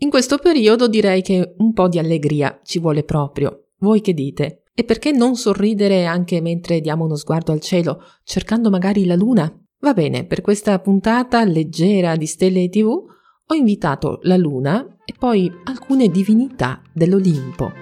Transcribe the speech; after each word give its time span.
In 0.00 0.10
questo 0.10 0.36
periodo 0.36 0.88
direi 0.88 1.22
che 1.22 1.54
un 1.56 1.72
po' 1.72 1.88
di 1.88 1.98
allegria 1.98 2.60
ci 2.62 2.78
vuole 2.78 3.02
proprio. 3.02 3.68
Voi 3.78 4.02
che 4.02 4.12
dite? 4.12 4.64
E 4.74 4.84
perché 4.84 5.10
non 5.10 5.36
sorridere 5.36 6.04
anche 6.04 6.42
mentre 6.42 6.80
diamo 6.82 7.04
uno 7.06 7.16
sguardo 7.16 7.50
al 7.50 7.60
cielo, 7.60 8.02
cercando 8.22 8.68
magari 8.68 9.06
la 9.06 9.14
luna? 9.14 9.50
Va 9.80 9.94
bene, 9.94 10.26
per 10.26 10.42
questa 10.42 10.78
puntata 10.80 11.42
leggera 11.44 12.14
di 12.14 12.26
Stelle 12.26 12.68
TV 12.68 12.88
ho 12.88 13.54
invitato 13.54 14.18
la 14.22 14.36
luna 14.36 14.98
e 15.02 15.14
poi 15.18 15.50
alcune 15.64 16.08
divinità 16.08 16.82
dell'Olimpo. 16.92 17.72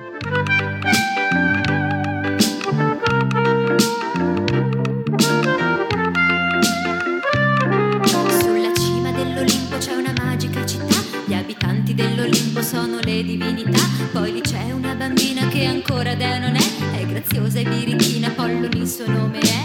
Divinità, 13.65 13.81
poi 14.13 14.33
lì 14.33 14.41
c'è 14.41 14.73
una 14.73 14.95
bambina 14.95 15.49
che 15.49 15.65
ancora 15.65 16.15
dea 16.15 16.39
non 16.39 16.55
è, 16.55 16.99
è 16.99 17.07
graziosa 17.07 17.59
e 17.61 17.65
birichina, 17.65 18.31
Pollon 18.31 18.71
il 18.75 18.87
suo 18.87 19.07
nome 19.09 19.39
è. 19.39 19.65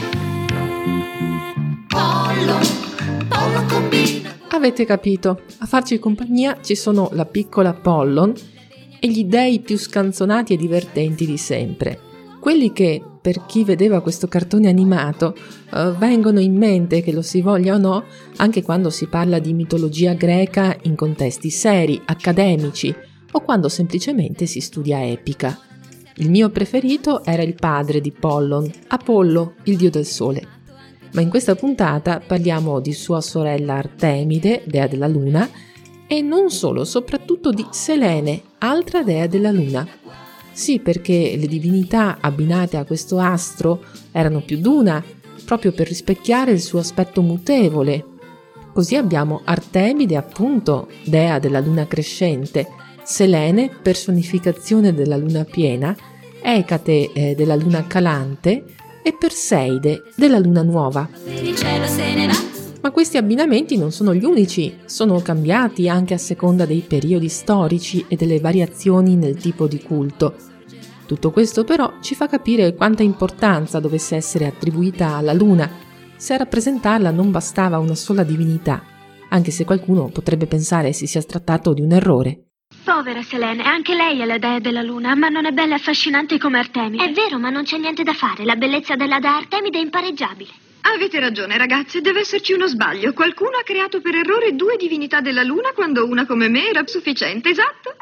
Pollon, 1.87 2.61
Pollon 3.27 3.65
combina. 3.67 4.37
Avete 4.51 4.85
capito, 4.85 5.41
a 5.59 5.65
farci 5.65 5.99
compagnia 5.99 6.57
ci 6.61 6.75
sono 6.75 7.09
la 7.13 7.25
piccola 7.25 7.73
Pollon 7.73 8.33
e 8.99 9.07
gli 9.09 9.25
dei 9.25 9.59
più 9.59 9.77
scanzonati 9.77 10.53
e 10.53 10.57
divertenti 10.57 11.25
di 11.25 11.37
sempre. 11.37 11.99
Quelli 12.39 12.71
che, 12.71 13.01
per 13.21 13.45
chi 13.45 13.65
vedeva 13.65 14.01
questo 14.01 14.27
cartone 14.27 14.69
animato, 14.69 15.35
eh, 15.73 15.93
vengono 15.97 16.39
in 16.39 16.55
mente, 16.55 17.01
che 17.01 17.11
lo 17.11 17.21
si 17.21 17.41
voglia 17.41 17.75
o 17.75 17.77
no, 17.77 18.05
anche 18.37 18.63
quando 18.63 18.89
si 18.89 19.07
parla 19.07 19.39
di 19.39 19.53
mitologia 19.53 20.13
greca 20.13 20.75
in 20.83 20.95
contesti 20.95 21.49
seri, 21.49 22.01
accademici 22.05 22.95
o 23.31 23.41
quando 23.41 23.69
semplicemente 23.69 24.45
si 24.45 24.59
studia 24.59 25.05
epica. 25.05 25.59
Il 26.15 26.29
mio 26.29 26.49
preferito 26.49 27.23
era 27.23 27.43
il 27.43 27.55
padre 27.55 28.01
di 28.01 28.11
Pollon, 28.11 28.69
Apollo, 28.87 29.53
il 29.63 29.77
dio 29.77 29.89
del 29.89 30.05
sole. 30.05 30.57
Ma 31.13 31.21
in 31.21 31.29
questa 31.29 31.55
puntata 31.55 32.19
parliamo 32.19 32.79
di 32.79 32.93
sua 32.93 33.21
sorella 33.21 33.75
Artemide, 33.75 34.63
dea 34.65 34.87
della 34.87 35.07
luna, 35.07 35.49
e 36.07 36.21
non 36.21 36.49
solo, 36.49 36.83
soprattutto 36.85 37.51
di 37.51 37.65
Selene, 37.69 38.41
altra 38.57 39.03
dea 39.03 39.27
della 39.27 39.51
luna. 39.51 39.87
Sì, 40.51 40.79
perché 40.79 41.35
le 41.37 41.47
divinità 41.47 42.17
abbinate 42.19 42.77
a 42.77 42.83
questo 42.83 43.19
astro 43.19 43.83
erano 44.11 44.41
più 44.41 44.57
d'una, 44.57 45.03
proprio 45.45 45.71
per 45.71 45.87
rispecchiare 45.87 46.51
il 46.51 46.61
suo 46.61 46.79
aspetto 46.79 47.21
mutevole. 47.21 48.05
Così 48.73 48.95
abbiamo 48.95 49.41
Artemide, 49.45 50.15
appunto, 50.15 50.89
dea 51.05 51.39
della 51.39 51.59
luna 51.59 51.87
crescente, 51.87 52.67
Selene, 53.11 53.71
personificazione 53.81 54.93
della 54.93 55.17
luna 55.17 55.43
piena, 55.43 55.97
Ecate 56.41 57.11
eh, 57.11 57.33
della 57.35 57.55
luna 57.55 57.87
calante 57.87 58.65
e 59.01 59.15
Perseide 59.17 60.03
della 60.15 60.37
luna 60.37 60.61
nuova. 60.61 61.09
Ma 62.81 62.91
questi 62.91 63.17
abbinamenti 63.17 63.77
non 63.77 63.91
sono 63.91 64.13
gli 64.13 64.23
unici, 64.23 64.77
sono 64.85 65.19
cambiati 65.21 65.89
anche 65.89 66.13
a 66.13 66.19
seconda 66.19 66.67
dei 66.67 66.81
periodi 66.81 67.29
storici 67.29 68.05
e 68.07 68.15
delle 68.15 68.39
variazioni 68.39 69.15
nel 69.15 69.37
tipo 69.37 69.65
di 69.65 69.81
culto. 69.81 70.35
Tutto 71.07 71.31
questo 71.31 71.63
però 71.63 71.93
ci 72.01 72.13
fa 72.13 72.27
capire 72.27 72.75
quanta 72.75 73.01
importanza 73.01 73.79
dovesse 73.79 74.17
essere 74.17 74.45
attribuita 74.45 75.15
alla 75.15 75.33
luna, 75.33 75.67
se 76.15 76.35
a 76.35 76.37
rappresentarla 76.37 77.09
non 77.09 77.31
bastava 77.31 77.79
una 77.79 77.95
sola 77.95 78.21
divinità, 78.21 78.83
anche 79.29 79.49
se 79.49 79.65
qualcuno 79.65 80.09
potrebbe 80.09 80.45
pensare 80.45 80.93
si 80.93 81.07
sia 81.07 81.23
trattato 81.23 81.73
di 81.73 81.81
un 81.81 81.91
errore. 81.93 82.43
Povera 82.83 83.21
Selene, 83.21 83.63
anche 83.63 83.93
lei 83.93 84.19
è 84.19 84.25
la 84.25 84.37
dea 84.37 84.59
della 84.59 84.81
luna, 84.81 85.15
ma 85.15 85.29
non 85.29 85.45
è 85.45 85.51
bella 85.51 85.73
e 85.73 85.77
affascinante 85.77 86.37
come 86.37 86.59
Artemide. 86.59 87.05
È 87.05 87.11
vero, 87.11 87.37
ma 87.37 87.49
non 87.49 87.63
c'è 87.63 87.77
niente 87.77 88.03
da 88.03 88.13
fare. 88.13 88.45
La 88.45 88.55
bellezza 88.55 88.95
della 88.95 89.19
dea 89.19 89.35
Artemide 89.35 89.77
è 89.77 89.81
impareggiabile. 89.81 90.49
Avete 90.81 91.19
ragione, 91.19 91.57
ragazze, 91.57 92.01
deve 92.01 92.21
esserci 92.21 92.53
uno 92.53 92.67
sbaglio. 92.67 93.13
Qualcuno 93.13 93.57
ha 93.57 93.63
creato 93.63 94.01
per 94.01 94.15
errore 94.15 94.55
due 94.55 94.77
divinità 94.77 95.21
della 95.21 95.43
luna 95.43 95.71
quando 95.73 96.05
una 96.07 96.25
come 96.25 96.47
me 96.47 96.69
era 96.69 96.81
sufficiente, 96.85 97.49
esatto? 97.49 97.95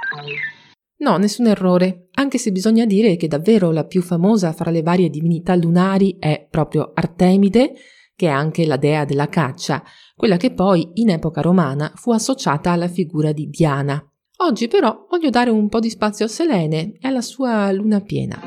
No, 0.99 1.17
nessun 1.17 1.47
errore, 1.47 2.07
anche 2.13 2.37
se 2.37 2.51
bisogna 2.51 2.85
dire 2.85 3.17
che 3.17 3.27
davvero 3.27 3.71
la 3.71 3.85
più 3.85 4.01
famosa 4.01 4.53
fra 4.53 4.71
le 4.71 4.81
varie 4.81 5.09
divinità 5.09 5.55
lunari 5.55 6.17
è 6.19 6.47
proprio 6.49 6.91
Artemide, 6.93 7.73
che 8.15 8.27
è 8.27 8.31
anche 8.31 8.65
la 8.65 8.77
dea 8.77 9.05
della 9.05 9.27
caccia, 9.27 9.83
quella 10.15 10.37
che 10.37 10.53
poi 10.53 10.89
in 10.95 11.09
epoca 11.09 11.41
romana 11.41 11.91
fu 11.95 12.11
associata 12.11 12.71
alla 12.71 12.87
figura 12.87 13.31
di 13.31 13.47
Diana. 13.47 14.03
Oggi 14.39 14.67
però 14.67 15.07
voglio 15.09 15.29
dare 15.31 15.49
un 15.49 15.67
po' 15.67 15.79
di 15.79 15.89
spazio 15.89 16.25
a 16.25 16.27
Selene 16.27 16.97
e 17.01 17.07
alla 17.07 17.21
sua 17.21 17.71
luna 17.71 18.01
piena. 18.01 18.39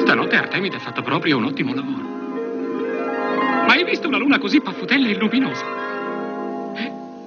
Stanotte 0.00 0.34
Artemide 0.36 0.76
ha 0.76 0.80
fatto 0.80 1.02
proprio 1.02 1.36
un 1.36 1.44
ottimo 1.44 1.72
lavoro. 1.72 2.10
Mai 3.66 3.84
visto 3.84 4.08
una 4.08 4.18
luna 4.18 4.38
così 4.38 4.60
paffutella 4.60 5.08
e 5.08 5.14
luminosa? 5.16 5.64
Eh? 6.74 6.82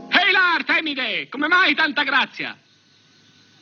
Ehi 0.10 0.32
là, 0.34 0.56
Artemide! 0.56 1.30
Come 1.30 1.48
mai 1.48 1.74
tanta 1.76 2.04
grazia? 2.04 2.58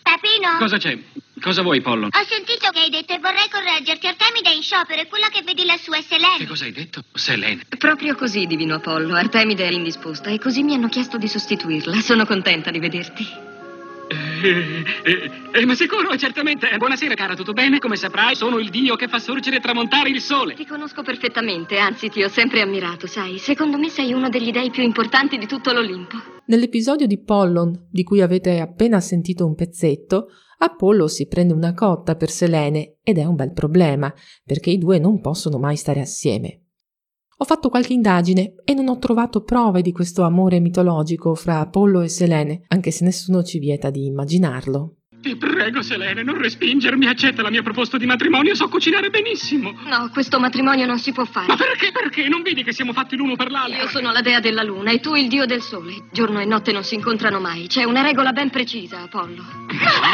Papino? 0.01 0.57
Cosa 0.57 0.77
c'è? 0.77 0.97
Cosa 1.39 1.61
vuoi, 1.61 1.81
Pollon? 1.81 2.09
Ho 2.11 2.25
sentito 2.27 2.69
che 2.71 2.79
hai 2.79 2.89
detto 2.89 3.13
e 3.13 3.19
vorrei 3.19 3.47
correggerti. 3.51 4.07
Artemide 4.07 4.49
è 4.49 4.55
in 4.55 4.63
sciopero 4.63 5.01
e 5.01 5.07
quella 5.07 5.27
che 5.29 5.43
vedi 5.43 5.65
lassù 5.65 5.91
è 5.91 5.97
Che 5.97 6.05
Selene. 6.09 6.47
cosa 6.47 6.65
hai 6.65 6.71
detto? 6.71 7.03
Selene. 7.13 7.63
Proprio 7.77 8.15
così, 8.15 8.47
divino 8.47 8.75
Apollo. 8.75 9.13
Artemide 9.15 9.67
è 9.67 9.71
indisposta 9.71 10.31
e 10.31 10.39
così 10.39 10.63
mi 10.63 10.73
hanno 10.73 10.89
chiesto 10.89 11.17
di 11.17 11.27
sostituirla. 11.27 11.93
Sono 12.01 12.25
contenta 12.25 12.71
di 12.71 12.79
vederti. 12.79 13.51
Eh, 14.43 14.83
eh, 15.03 15.61
eh, 15.61 15.65
ma 15.65 15.73
sicuro, 15.73 16.17
certamente. 16.17 16.69
Eh, 16.69 16.75
Buonasera, 16.75 17.13
cara, 17.13 17.33
tutto 17.33 17.53
bene? 17.53 17.79
Come 17.79 17.95
saprai, 17.95 18.35
sono 18.35 18.59
il 18.59 18.69
dio 18.69 18.97
che 18.97 19.07
fa 19.07 19.17
sorgere 19.17 19.55
e 19.55 19.59
tramontare 19.61 20.09
il 20.09 20.19
sole. 20.19 20.53
Ti 20.53 20.65
conosco 20.65 21.01
perfettamente, 21.01 21.77
anzi 21.77 22.09
ti 22.09 22.21
ho 22.21 22.27
sempre 22.27 22.59
ammirato, 22.59 23.07
sai. 23.07 23.37
Secondo 23.37 23.77
me 23.77 23.87
sei 23.87 24.11
uno 24.11 24.27
degli 24.27 24.51
dei 24.51 24.69
più 24.69 24.83
importanti 24.83 25.37
di 25.37 25.47
tutto 25.47 25.71
l'Olimpo. 25.71 26.17
Nell'episodio 26.47 27.07
di 27.07 27.23
Pollon, 27.23 27.87
di 27.89 28.03
cui 28.03 28.19
avete 28.19 28.59
appena 28.59 28.99
sentito 28.99 29.45
un 29.45 29.55
pezzetto, 29.55 30.27
Apollo 30.57 31.07
si 31.07 31.25
prende 31.27 31.53
una 31.53 31.73
cotta 31.73 32.15
per 32.15 32.29
Selene 32.29 32.97
ed 33.01 33.19
è 33.19 33.23
un 33.23 33.35
bel 33.35 33.53
problema, 33.53 34.13
perché 34.43 34.71
i 34.71 34.77
due 34.77 34.99
non 34.99 35.21
possono 35.21 35.57
mai 35.57 35.77
stare 35.77 36.01
assieme. 36.01 36.62
Ho 37.43 37.45
fatto 37.45 37.67
qualche 37.67 37.91
indagine 37.91 38.55
e 38.63 38.73
non 38.73 38.87
ho 38.87 38.97
trovato 38.99 39.43
prove 39.43 39.81
di 39.81 39.91
questo 39.91 40.23
amore 40.23 40.61
mitologico 40.61 41.35
fra 41.35 41.59
Apollo 41.59 41.99
e 41.99 42.07
Selene, 42.07 42.61
anche 42.69 42.89
se 42.89 43.03
nessuno 43.03 43.43
ci 43.43 43.59
vieta 43.59 43.89
di 43.89 44.05
immaginarlo. 44.05 44.99
Ti 45.23 45.37
prego, 45.37 45.81
Selene, 45.81 46.21
non 46.21 46.37
respingermi. 46.37 47.07
Accetta 47.07 47.41
la 47.41 47.49
mia 47.49 47.61
proposta 47.61 47.97
di 47.97 48.05
matrimonio. 48.05 48.55
So 48.55 48.67
cucinare 48.67 49.09
benissimo. 49.09 49.73
No, 49.85 50.09
questo 50.11 50.37
matrimonio 50.37 50.85
non 50.85 50.99
si 50.99 51.13
può 51.13 51.23
fare. 51.23 51.47
Ma 51.47 51.55
perché? 51.55 51.91
Perché? 51.93 52.27
Non 52.27 52.41
vedi 52.41 52.61
che 52.61 52.73
siamo 52.73 52.91
fatti 52.91 53.15
l'uno 53.15 53.37
per 53.37 53.49
l'altro? 53.49 53.83
Io 53.83 53.87
sono 53.87 54.11
la 54.11 54.19
dea 54.19 54.41
della 54.41 54.63
luna 54.63 54.91
e 54.91 54.99
tu 54.99 55.15
il 55.15 55.29
dio 55.29 55.45
del 55.45 55.61
sole. 55.61 55.93
Giorno 56.11 56.41
e 56.41 56.45
notte 56.45 56.73
non 56.73 56.83
si 56.83 56.95
incontrano 56.95 57.39
mai. 57.39 57.67
C'è 57.67 57.85
una 57.85 58.01
regola 58.01 58.33
ben 58.33 58.49
precisa, 58.49 58.99
Apollo. 59.03 59.43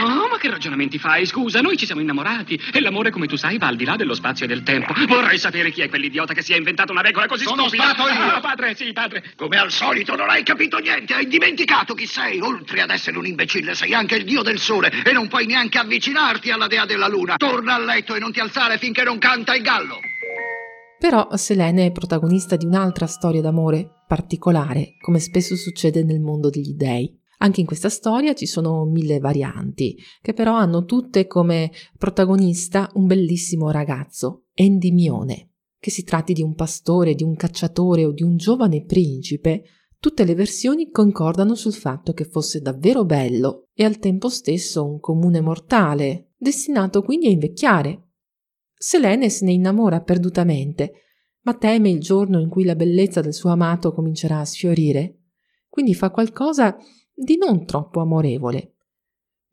No, 0.05 0.27
ma 0.29 0.37
che 0.37 0.47
ragionamenti 0.51 0.99
fai? 0.99 1.25
Scusa, 1.25 1.59
noi 1.59 1.75
ci 1.75 1.87
siamo 1.87 2.01
innamorati 2.01 2.61
e 2.71 2.79
l'amore, 2.79 3.09
come 3.09 3.25
tu 3.25 3.35
sai, 3.35 3.57
va 3.57 3.65
al 3.65 3.75
di 3.77 3.85
là 3.85 3.95
dello 3.95 4.13
spazio 4.13 4.45
e 4.45 4.47
del 4.47 4.61
tempo. 4.61 4.93
Vorrei 5.07 5.39
sapere 5.39 5.71
chi 5.71 5.81
è 5.81 5.89
quell'idiota 5.89 6.35
che 6.35 6.43
si 6.43 6.53
è 6.53 6.57
inventato 6.57 6.91
una 6.91 7.01
regola 7.01 7.25
così 7.25 7.45
Sono 7.45 7.63
stupida. 7.67 7.93
stato 7.95 8.09
io. 8.09 8.35
Ah, 8.35 8.39
padre, 8.41 8.75
sì, 8.75 8.93
padre. 8.93 9.23
Come 9.35 9.57
al 9.57 9.71
solito 9.71 10.15
non 10.15 10.29
hai 10.29 10.43
capito 10.43 10.77
niente, 10.77 11.15
hai 11.15 11.25
dimenticato 11.27 11.95
chi 11.95 12.05
sei. 12.05 12.39
Oltre 12.41 12.81
ad 12.81 12.91
essere 12.91 13.17
un 13.17 13.25
imbecille, 13.25 13.73
sei 13.73 13.95
anche 13.95 14.15
il 14.15 14.23
dio 14.23 14.43
del 14.43 14.59
sole 14.59 14.97
e 15.03 15.11
non 15.11 15.27
puoi 15.27 15.45
neanche 15.45 15.77
avvicinarti 15.77 16.51
alla 16.51 16.67
dea 16.67 16.85
della 16.85 17.07
luna. 17.07 17.35
Torna 17.37 17.75
a 17.75 17.79
letto 17.79 18.15
e 18.15 18.19
non 18.19 18.31
ti 18.31 18.39
alzare 18.39 18.77
finché 18.77 19.03
non 19.03 19.17
canta 19.17 19.55
il 19.55 19.61
gallo. 19.61 19.99
Però 20.99 21.29
Selene 21.31 21.85
è 21.85 21.91
protagonista 21.91 22.55
di 22.55 22.65
un'altra 22.65 23.07
storia 23.07 23.41
d'amore 23.41 24.03
particolare, 24.05 24.95
come 24.99 25.19
spesso 25.19 25.55
succede 25.55 26.03
nel 26.03 26.19
mondo 26.19 26.49
degli 26.49 26.73
dei. 26.73 27.17
Anche 27.41 27.61
in 27.61 27.65
questa 27.65 27.89
storia 27.89 28.33
ci 28.33 28.45
sono 28.45 28.83
mille 28.83 29.19
varianti, 29.19 29.95
che 30.21 30.33
però 30.33 30.55
hanno 30.55 30.83
tutte 30.83 31.25
come 31.25 31.71
protagonista 31.97 32.89
un 32.95 33.05
bellissimo 33.05 33.71
ragazzo, 33.71 34.47
Endimione. 34.53 35.51
Che 35.79 35.89
si 35.89 36.03
tratti 36.03 36.33
di 36.33 36.41
un 36.41 36.53
pastore, 36.53 37.15
di 37.15 37.23
un 37.23 37.35
cacciatore 37.35 38.03
o 38.03 38.11
di 38.11 38.23
un 38.23 38.35
giovane 38.35 38.83
principe, 38.83 39.63
tutte 39.99 40.23
le 40.23 40.33
versioni 40.33 40.89
concordano 40.91 41.55
sul 41.55 41.73
fatto 41.73 42.13
che 42.13 42.23
fosse 42.23 42.61
davvero 42.61 43.03
bello 43.03 43.67
e 43.73 43.83
al 43.83 43.99
tempo 43.99 44.29
stesso 44.29 44.85
un 44.85 44.99
comune 44.99 45.41
mortale, 45.41 46.31
destinato 46.37 47.03
quindi 47.03 47.27
a 47.27 47.31
invecchiare. 47.31 48.07
Selene 48.73 49.29
se 49.29 49.43
ne 49.43 49.51
innamora 49.51 50.01
perdutamente, 50.01 50.93
ma 51.41 51.53
teme 51.55 51.89
il 51.89 51.99
giorno 51.99 52.39
in 52.39 52.47
cui 52.47 52.63
la 52.63 52.75
bellezza 52.75 53.19
del 53.19 53.33
suo 53.33 53.49
amato 53.49 53.93
comincerà 53.93 54.39
a 54.39 54.45
sfiorire, 54.45 55.17
quindi 55.67 55.93
fa 55.93 56.11
qualcosa 56.11 56.77
di 57.13 57.37
non 57.37 57.65
troppo 57.65 57.99
amorevole. 57.99 58.75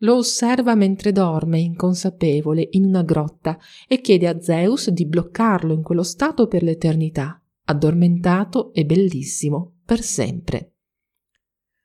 Lo 0.00 0.16
osserva 0.16 0.74
mentre 0.74 1.10
dorme, 1.10 1.58
inconsapevole, 1.58 2.68
in 2.72 2.84
una 2.84 3.02
grotta 3.02 3.58
e 3.88 4.00
chiede 4.00 4.28
a 4.28 4.40
Zeus 4.40 4.90
di 4.90 5.06
bloccarlo 5.06 5.72
in 5.72 5.82
quello 5.82 6.02
stato 6.02 6.46
per 6.46 6.62
l'eternità, 6.62 7.42
addormentato 7.64 8.72
e 8.74 8.84
bellissimo, 8.84 9.75
per 9.86 10.02
sempre. 10.02 10.74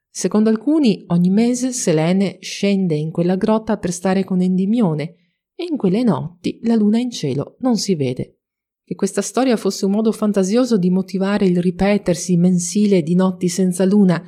Secondo 0.09 0.49
alcuni, 0.49 1.05
ogni 1.07 1.29
mese 1.29 1.71
Selene 1.71 2.39
scende 2.41 2.95
in 2.95 3.11
quella 3.11 3.37
grotta 3.37 3.77
per 3.77 3.93
stare 3.93 4.25
con 4.25 4.41
Endimione 4.41 5.15
e 5.55 5.65
in 5.69 5.77
quelle 5.77 6.03
notti 6.03 6.59
la 6.63 6.75
luna 6.75 6.97
in 6.97 7.11
cielo 7.11 7.55
non 7.59 7.77
si 7.77 7.95
vede. 7.95 8.39
Che 8.83 8.95
questa 8.95 9.21
storia 9.21 9.55
fosse 9.55 9.85
un 9.85 9.91
modo 9.91 10.11
fantasioso 10.11 10.77
di 10.77 10.89
motivare 10.89 11.45
il 11.45 11.61
ripetersi 11.61 12.35
mensile 12.35 13.03
di 13.03 13.15
notti 13.15 13.47
senza 13.47 13.85
luna, 13.85 14.21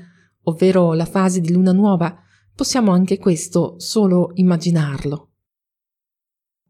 ovvero 0.43 0.93
la 0.93 1.05
fase 1.05 1.41
di 1.41 1.51
luna 1.51 1.73
nuova, 1.73 2.17
possiamo 2.55 2.91
anche 2.91 3.17
questo 3.17 3.77
solo 3.79 4.29
immaginarlo. 4.35 5.31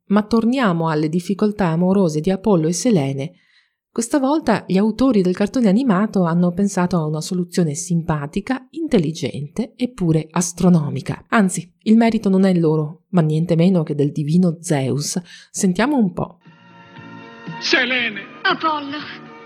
Ma 0.05 0.23
torniamo 0.23 0.89
alle 0.89 1.09
difficoltà 1.09 1.67
amorose 1.67 2.19
di 2.19 2.31
Apollo 2.31 2.67
e 2.67 2.73
Selene 2.73 3.33
questa 3.93 4.17
volta 4.17 4.63
gli 4.65 4.79
autori 4.79 5.21
del 5.21 5.35
cartone 5.35 5.69
animato 5.69 6.23
hanno 6.23 6.51
pensato 6.51 6.97
a 6.97 7.05
una 7.05 7.21
soluzione 7.21 7.75
simpatica, 7.75 8.65
intelligente 8.71 9.73
e 9.75 9.91
pure 9.91 10.25
astronomica. 10.31 11.25
Anzi, 11.29 11.71
il 11.83 11.95
merito 11.95 12.27
non 12.27 12.43
è 12.43 12.55
loro, 12.55 13.03
ma 13.09 13.21
niente 13.21 13.55
meno 13.55 13.83
che 13.83 13.93
del 13.93 14.11
divino 14.11 14.57
Zeus. 14.61 15.21
Sentiamo 15.51 15.95
un 15.95 16.11
po'. 16.11 16.39
Selene! 17.59 18.19
Apollo! 18.41 18.97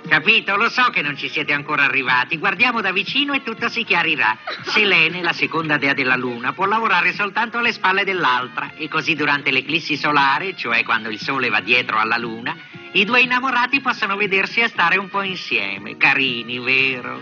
Capito? 0.08 0.56
Lo 0.56 0.70
so 0.70 0.84
che 0.92 1.02
non 1.02 1.18
ci 1.18 1.28
siete 1.28 1.52
ancora 1.52 1.84
arrivati. 1.84 2.38
Guardiamo 2.38 2.80
da 2.80 2.94
vicino 2.94 3.34
e 3.34 3.44
tutto 3.44 3.68
si 3.68 3.84
chiarirà. 3.84 4.38
Selene, 4.64 5.22
la 5.22 5.34
seconda 5.34 5.78
dea 5.78 5.94
della 5.94 6.16
luna, 6.16 6.54
può 6.54 6.66
lavorare 6.66 7.12
soltanto 7.12 7.58
alle 7.58 7.74
spalle 7.74 8.06
dell'altra 8.06 8.76
e 8.76 8.88
così 8.88 9.14
durante 9.14 9.52
l'eclissi 9.52 9.98
solare, 9.98 10.56
cioè 10.56 10.86
quando 10.86 11.10
il 11.10 11.20
sole 11.20 11.50
va 11.50 11.60
dietro 11.60 11.98
alla 11.98 12.18
luna, 12.18 12.56
i 12.94 13.06
due 13.06 13.22
innamorati 13.22 13.82
possono 13.82 14.16
vedersi 14.16 14.62
e 14.62 14.68
stare 14.68 14.98
un 14.98 15.10
po' 15.10 15.22
insieme. 15.22 15.98
Carini, 15.98 16.60
vero? 16.60 17.22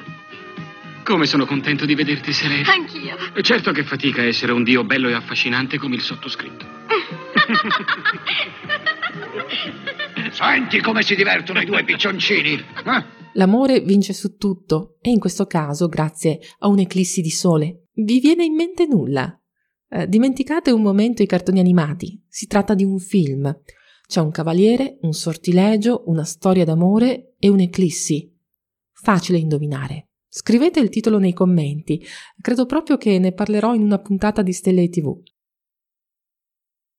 Come 1.03 1.25
sono 1.25 1.45
contento 1.45 1.85
di 1.85 1.94
vederti, 1.94 2.33
Selene. 2.33 2.63
Anch'io. 2.63 3.15
Certo 3.41 3.71
che 3.71 3.83
fatica 3.83 4.23
essere 4.23 4.51
un 4.51 4.63
dio 4.63 4.83
bello 4.83 5.07
e 5.07 5.13
affascinante 5.13 5.77
come 5.77 5.95
il 5.95 6.01
sottoscritto. 6.01 6.65
Senti 10.31 10.81
come 10.81 11.03
si 11.03 11.15
divertono 11.15 11.62
i 11.62 11.65
due 11.65 11.83
piccioncini. 11.83 12.53
Eh? 12.53 13.03
L'amore 13.33 13.81
vince 13.81 14.13
su 14.13 14.35
tutto 14.35 14.97
e 15.01 15.11
in 15.11 15.19
questo 15.19 15.45
caso 15.45 15.88
grazie 15.88 16.39
a 16.59 16.68
un'eclissi 16.68 17.21
di 17.21 17.29
sole. 17.29 17.83
Vi 17.94 18.19
viene 18.19 18.44
in 18.44 18.56
mente 18.56 18.88
nulla? 18.88 19.39
Eh, 19.89 20.07
dimenticate 20.07 20.71
un 20.71 20.81
momento 20.81 21.21
i 21.21 21.27
cartoni 21.27 21.59
animati. 21.59 22.23
Si 22.27 22.47
tratta 22.47 22.73
di 22.73 22.83
un 22.83 22.97
film. 22.97 23.56
C'è 24.07 24.19
un 24.19 24.31
cavaliere, 24.31 24.98
un 25.02 25.13
sortilegio, 25.13 26.04
una 26.07 26.24
storia 26.24 26.66
d'amore 26.66 27.36
e 27.40 27.50
un'eclissi. 27.50 28.31
Facile 28.92 29.38
indovinare. 29.38 30.10
Scrivete 30.28 30.80
il 30.80 30.90
titolo 30.90 31.18
nei 31.18 31.34
commenti. 31.34 32.04
Credo 32.42 32.66
proprio 32.66 32.98
che 32.98 33.18
ne 33.19 33.31
parlerò 33.31 33.74
in 33.74 33.81
una 33.81 34.00
puntata 34.00 34.42
di 34.42 34.52
Stelle 34.52 34.90
TV. 34.90 35.22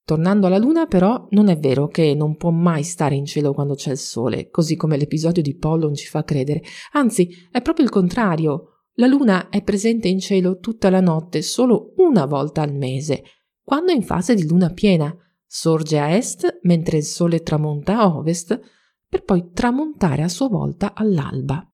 Tornando 0.06 0.46
alla 0.46 0.58
Luna, 0.58 0.86
però, 0.86 1.26
non 1.30 1.48
è 1.48 1.58
vero 1.58 1.88
che 1.88 2.14
non 2.14 2.36
può 2.36 2.50
mai 2.50 2.84
stare 2.84 3.16
in 3.16 3.24
cielo 3.24 3.52
quando 3.52 3.74
c'è 3.74 3.90
il 3.90 3.98
Sole, 3.98 4.50
così 4.50 4.76
come 4.76 4.96
l'episodio 4.96 5.42
di 5.42 5.56
Pollon 5.56 5.94
ci 5.94 6.06
fa 6.06 6.22
credere. 6.22 6.62
Anzi, 6.92 7.28
è 7.50 7.60
proprio 7.60 7.84
il 7.84 7.90
contrario. 7.90 8.84
La 8.94 9.08
Luna 9.08 9.48
è 9.48 9.62
presente 9.62 10.08
in 10.08 10.20
cielo 10.20 10.58
tutta 10.58 10.90
la 10.90 11.00
notte 11.00 11.42
solo 11.42 11.92
una 11.96 12.24
volta 12.24 12.62
al 12.62 12.72
mese, 12.72 13.24
quando 13.62 13.92
è 13.92 13.96
in 13.96 14.04
fase 14.04 14.34
di 14.34 14.46
luna 14.46 14.70
piena. 14.70 15.12
Sorge 15.46 15.98
a 15.98 16.14
est 16.14 16.60
mentre 16.62 16.98
il 16.98 17.04
Sole 17.04 17.42
tramonta 17.42 17.98
a 17.98 18.16
ovest, 18.16 18.60
per 19.08 19.22
poi 19.22 19.50
tramontare 19.52 20.22
a 20.22 20.28
sua 20.28 20.48
volta 20.48 20.92
all'alba. 20.94 21.66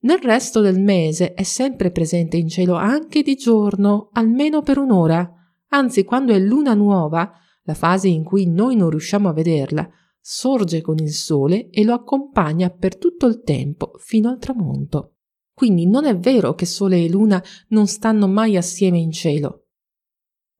Nel 0.00 0.18
resto 0.18 0.60
del 0.60 0.80
mese 0.80 1.32
è 1.32 1.44
sempre 1.44 1.90
presente 1.90 2.36
in 2.36 2.48
cielo 2.48 2.74
anche 2.74 3.22
di 3.22 3.36
giorno, 3.36 4.10
almeno 4.12 4.60
per 4.62 4.78
un'ora. 4.78 5.32
Anzi, 5.68 6.04
quando 6.04 6.32
è 6.32 6.38
luna 6.38 6.74
nuova, 6.74 7.32
la 7.62 7.74
fase 7.74 8.08
in 8.08 8.22
cui 8.22 8.46
noi 8.46 8.76
non 8.76 8.90
riusciamo 8.90 9.28
a 9.28 9.32
vederla, 9.32 9.88
sorge 10.20 10.82
con 10.82 10.98
il 10.98 11.12
sole 11.12 11.70
e 11.70 11.84
lo 11.84 11.94
accompagna 11.94 12.68
per 12.68 12.98
tutto 12.98 13.26
il 13.26 13.42
tempo 13.42 13.92
fino 13.98 14.28
al 14.28 14.38
tramonto. 14.38 15.14
Quindi 15.54 15.86
non 15.86 16.04
è 16.04 16.18
vero 16.18 16.54
che 16.54 16.66
Sole 16.66 17.04
e 17.04 17.08
Luna 17.08 17.42
non 17.68 17.86
stanno 17.86 18.26
mai 18.26 18.56
assieme 18.56 18.98
in 18.98 19.12
cielo. 19.12 19.63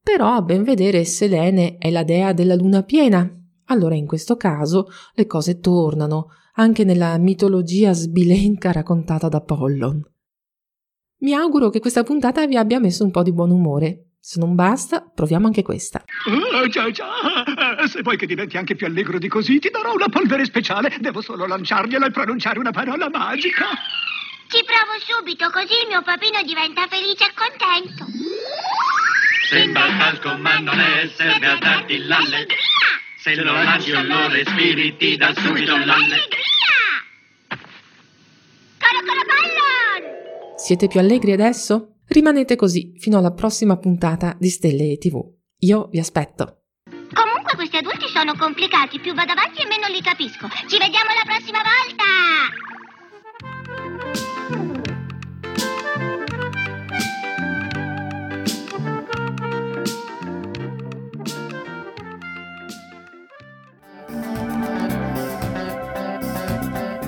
Però 0.04 0.34
a 0.34 0.42
ben 0.42 0.64
vedere 0.64 1.02
Selene 1.06 1.78
è 1.78 1.90
la 1.90 2.04
dea 2.04 2.34
della 2.34 2.54
luna 2.54 2.82
piena. 2.82 3.26
Allora 3.68 3.94
in 3.94 4.06
questo 4.06 4.36
caso 4.36 4.88
le 5.14 5.24
cose 5.26 5.60
tornano, 5.60 6.28
anche 6.56 6.84
nella 6.84 7.16
mitologia 7.16 7.94
sbilenca 7.94 8.70
raccontata 8.70 9.28
da 9.30 9.40
Pollon. 9.40 10.02
Mi 11.20 11.32
auguro 11.32 11.70
che 11.70 11.80
questa 11.80 12.02
puntata 12.02 12.46
vi 12.46 12.58
abbia 12.58 12.78
messo 12.78 13.02
un 13.02 13.10
po' 13.10 13.22
di 13.22 13.32
buon 13.32 13.50
umore. 13.50 14.10
Se 14.20 14.38
non 14.38 14.54
basta, 14.54 15.00
proviamo 15.00 15.46
anche 15.46 15.62
questa. 15.62 16.04
Oh, 16.28 16.68
già, 16.68 16.90
già. 16.90 17.06
Se 17.88 18.02
vuoi 18.02 18.18
che 18.18 18.26
diventi 18.26 18.58
anche 18.58 18.74
più 18.74 18.86
allegro 18.86 19.18
di 19.18 19.28
così, 19.28 19.58
ti 19.58 19.70
darò 19.70 19.94
una 19.94 20.10
polvere 20.10 20.44
speciale. 20.44 20.94
Devo 21.00 21.22
solo 21.22 21.46
lanciargliela 21.46 22.06
e 22.06 22.10
pronunciare 22.10 22.58
una 22.58 22.72
parola 22.72 23.08
magica. 23.08 23.64
Ci 24.48 24.62
provo 24.64 25.00
subito, 25.00 25.48
così 25.50 25.80
il 25.80 25.88
mio 25.88 26.02
papino 26.02 26.42
diventa 26.44 26.86
felice 26.88 27.24
e 27.24 27.32
contento. 27.34 28.04
Sembra 29.48 29.86
talco, 29.98 30.36
ma 30.38 30.58
non 30.58 30.78
è, 30.78 31.08
serve 31.14 31.46
a 31.46 31.56
darti 31.56 31.98
l'alle. 31.98 32.46
Se 33.20 33.34
lo 33.36 33.52
lanci 33.52 33.92
o 33.92 34.02
lo 34.02 34.28
respiri, 34.28 34.96
ti 34.96 35.16
dà 35.16 35.32
subito 35.34 35.76
l'alle. 35.76 36.16
Siete 40.56 40.86
più 40.88 40.98
allegri 40.98 41.32
adesso? 41.32 41.96
Rimanete 42.06 42.56
così 42.56 42.94
fino 42.98 43.18
alla 43.18 43.32
prossima 43.32 43.76
puntata 43.76 44.34
di 44.38 44.48
Stelle 44.48 44.96
TV. 44.96 45.20
Io 45.60 45.88
vi 45.90 45.98
aspetto. 45.98 46.62
Comunque 47.12 47.54
questi 47.54 47.76
adulti 47.76 48.08
sono 48.08 48.34
complicati, 48.36 48.98
più 48.98 49.12
vado 49.14 49.32
avanti 49.32 49.60
e 49.60 49.66
meno 49.66 49.88
li 49.88 50.00
capisco. 50.00 50.48
Ci 50.48 50.78
vediamo 50.78 51.10
la 51.12 51.24
prossima 51.24 51.58
volta! 51.58 52.03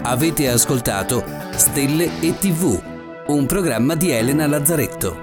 Avete 0.08 0.48
ascoltato 0.48 1.24
Stelle 1.56 2.20
e 2.20 2.38
TV 2.38 2.80
un 3.26 3.44
programma 3.44 3.96
di 3.96 4.12
Elena 4.12 4.46
Lazzaretto. 4.46 5.16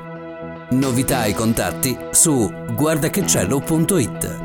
Novità 0.72 1.24
e 1.24 1.34
contatti 1.34 1.98
su 2.12 2.52
guardachecielo.it 2.76 4.43